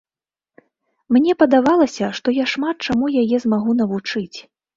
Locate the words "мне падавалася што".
1.17-2.27